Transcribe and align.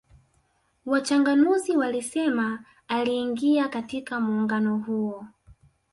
Wachanganuzi 0.85 1.77
walisema 1.77 2.63
aliingia 2.87 3.69
katika 3.69 4.19
muungano 4.19 4.77
huo 4.77 5.25